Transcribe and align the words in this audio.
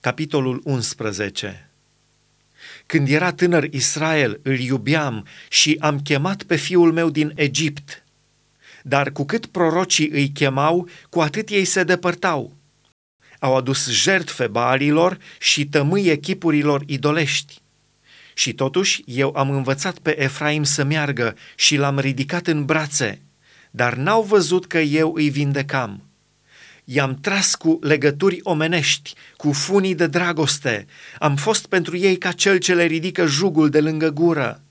Capitolul 0.00 0.60
11 0.64 1.70
Când 2.86 3.08
era 3.08 3.32
tânăr 3.32 3.64
Israel, 3.64 4.40
îl 4.42 4.58
iubeam 4.58 5.26
și 5.48 5.76
am 5.80 6.00
chemat 6.00 6.42
pe 6.42 6.56
fiul 6.56 6.92
meu 6.92 7.10
din 7.10 7.32
Egipt. 7.34 8.04
Dar 8.82 9.10
cu 9.10 9.24
cât 9.24 9.46
prorocii 9.46 10.08
îi 10.08 10.28
chemau, 10.28 10.88
cu 11.08 11.20
atât 11.20 11.48
ei 11.48 11.64
se 11.64 11.82
depărtau. 11.82 12.52
Au 13.38 13.56
adus 13.56 13.90
jertfe 13.90 14.46
baalilor 14.46 15.18
și 15.38 15.66
tămâi 15.66 16.08
echipurilor 16.08 16.82
idolești. 16.86 17.60
Și 18.34 18.52
totuși 18.52 19.02
eu 19.06 19.32
am 19.36 19.50
învățat 19.50 19.98
pe 19.98 20.22
Efraim 20.22 20.62
să 20.62 20.84
meargă 20.84 21.36
și 21.56 21.76
l-am 21.76 21.98
ridicat 21.98 22.46
în 22.46 22.64
brațe, 22.64 23.20
dar 23.70 23.94
n-au 23.94 24.22
văzut 24.22 24.66
că 24.66 24.78
eu 24.78 25.14
îi 25.14 25.28
vindecam 25.28 26.07
i-am 26.90 27.18
tras 27.20 27.54
cu 27.54 27.78
legături 27.82 28.40
omenești, 28.42 29.14
cu 29.36 29.52
funii 29.52 29.94
de 29.94 30.06
dragoste, 30.06 30.86
am 31.18 31.36
fost 31.36 31.66
pentru 31.66 31.96
ei 31.96 32.16
ca 32.16 32.32
cel 32.32 32.58
ce 32.58 32.74
le 32.74 32.84
ridică 32.84 33.26
jugul 33.26 33.68
de 33.68 33.80
lângă 33.80 34.10
gură. 34.10 34.62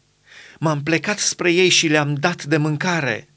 M-am 0.60 0.84
plecat 0.84 1.20
spre 1.20 1.52
ei 1.52 1.70
și 1.70 1.88
le-am 1.88 2.14
dat 2.14 2.44
de 2.44 2.58
mâncare. 2.58 3.30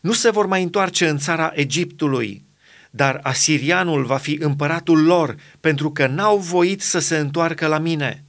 Nu 0.00 0.12
se 0.12 0.30
vor 0.30 0.46
mai 0.46 0.62
întoarce 0.62 1.08
în 1.08 1.18
țara 1.18 1.52
Egiptului, 1.54 2.44
dar 2.90 3.20
asirianul 3.22 4.04
va 4.04 4.16
fi 4.16 4.38
împăratul 4.40 5.02
lor, 5.02 5.36
pentru 5.60 5.90
că 5.90 6.06
n-au 6.06 6.38
voit 6.38 6.82
să 6.82 6.98
se 6.98 7.16
întoarcă 7.16 7.66
la 7.66 7.78
mine. 7.78 8.24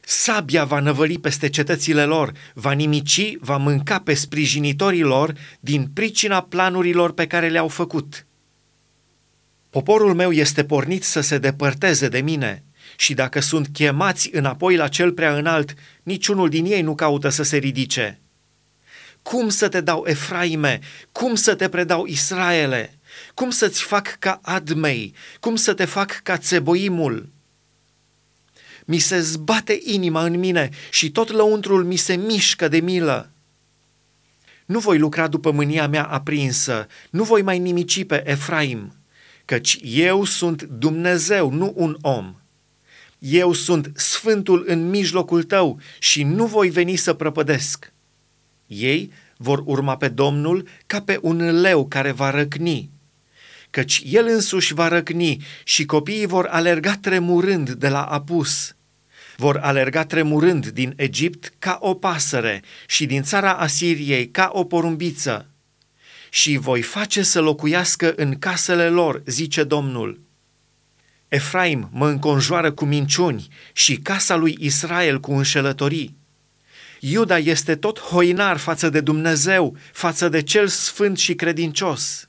Sabia 0.00 0.64
va 0.64 0.80
năvăli 0.80 1.18
peste 1.18 1.48
cetățile 1.48 2.04
lor, 2.04 2.32
va 2.54 2.72
nimici, 2.72 3.36
va 3.40 3.56
mânca 3.56 3.98
pe 3.98 4.14
sprijinitorii 4.14 5.02
lor 5.02 5.34
din 5.60 5.86
pricina 5.94 6.40
planurilor 6.42 7.12
pe 7.12 7.26
care 7.26 7.48
le-au 7.48 7.68
făcut.” 7.68 8.24
Poporul 9.70 10.14
meu 10.14 10.32
este 10.32 10.64
pornit 10.64 11.04
să 11.04 11.20
se 11.20 11.38
depărteze 11.38 12.08
de 12.08 12.20
mine 12.20 12.64
și 12.96 13.14
dacă 13.14 13.40
sunt 13.40 13.68
chemați 13.72 14.30
înapoi 14.32 14.76
la 14.76 14.88
cel 14.88 15.12
prea 15.12 15.36
înalt, 15.36 15.74
niciunul 16.02 16.48
din 16.48 16.64
ei 16.64 16.82
nu 16.82 16.94
caută 16.94 17.28
să 17.28 17.42
se 17.42 17.56
ridice. 17.56 18.20
Cum 19.22 19.48
să 19.48 19.68
te 19.68 19.80
dau, 19.80 20.04
Efraime? 20.06 20.80
Cum 21.12 21.34
să 21.34 21.54
te 21.54 21.68
predau, 21.68 22.06
Israele? 22.06 22.98
Cum 23.34 23.50
să-ți 23.50 23.82
fac 23.82 24.16
ca 24.18 24.40
Admei? 24.42 25.14
Cum 25.40 25.56
să 25.56 25.74
te 25.74 25.84
fac 25.84 26.20
ca 26.22 26.36
Țeboimul? 26.36 27.28
Mi 28.84 28.98
se 28.98 29.20
zbate 29.20 29.80
inima 29.84 30.24
în 30.24 30.38
mine 30.38 30.70
și 30.90 31.10
tot 31.10 31.30
lăuntrul 31.30 31.84
mi 31.84 31.96
se 31.96 32.14
mișcă 32.14 32.68
de 32.68 32.80
milă. 32.80 33.30
Nu 34.66 34.78
voi 34.78 34.98
lucra 34.98 35.28
după 35.28 35.50
mânia 35.50 35.88
mea 35.88 36.04
aprinsă, 36.04 36.86
nu 37.10 37.24
voi 37.24 37.42
mai 37.42 37.58
nimici 37.58 38.04
pe 38.04 38.30
Efraim 38.30 38.99
căci 39.50 39.78
eu 39.82 40.24
sunt 40.24 40.62
Dumnezeu, 40.62 41.50
nu 41.50 41.72
un 41.76 41.96
om. 42.00 42.34
Eu 43.18 43.52
sunt 43.52 43.92
Sfântul 43.94 44.64
în 44.66 44.90
mijlocul 44.90 45.42
tău 45.42 45.80
și 45.98 46.22
nu 46.22 46.46
voi 46.46 46.68
veni 46.68 46.96
să 46.96 47.12
prăpădesc. 47.12 47.92
Ei 48.66 49.12
vor 49.36 49.62
urma 49.64 49.96
pe 49.96 50.08
Domnul 50.08 50.68
ca 50.86 51.02
pe 51.02 51.18
un 51.22 51.60
leu 51.60 51.86
care 51.86 52.10
va 52.10 52.30
răcni, 52.30 52.90
căci 53.70 54.02
el 54.04 54.26
însuși 54.26 54.74
va 54.74 54.88
răcni 54.88 55.44
și 55.64 55.84
copiii 55.84 56.26
vor 56.26 56.46
alerga 56.46 56.96
tremurând 56.96 57.70
de 57.70 57.88
la 57.88 58.02
apus. 58.02 58.74
Vor 59.36 59.56
alerga 59.56 60.04
tremurând 60.04 60.66
din 60.66 60.92
Egipt 60.96 61.52
ca 61.58 61.78
o 61.80 61.94
pasăre 61.94 62.62
și 62.86 63.06
din 63.06 63.22
țara 63.22 63.52
Asiriei 63.52 64.28
ca 64.28 64.50
o 64.52 64.64
porumbiță 64.64 65.49
și 66.30 66.56
voi 66.56 66.82
face 66.82 67.22
să 67.22 67.40
locuiască 67.40 68.12
în 68.16 68.38
casele 68.38 68.88
lor, 68.88 69.22
zice 69.26 69.64
Domnul. 69.64 70.20
Efraim 71.28 71.88
mă 71.92 72.08
înconjoară 72.08 72.72
cu 72.72 72.84
minciuni 72.84 73.48
și 73.72 73.96
casa 73.96 74.36
lui 74.36 74.56
Israel 74.60 75.20
cu 75.20 75.32
înșelătorii. 75.32 76.16
Iuda 77.00 77.38
este 77.38 77.76
tot 77.76 78.00
hoinar 78.00 78.56
față 78.56 78.88
de 78.88 79.00
Dumnezeu, 79.00 79.76
față 79.92 80.28
de 80.28 80.42
cel 80.42 80.68
sfânt 80.68 81.18
și 81.18 81.34
credincios. 81.34 82.28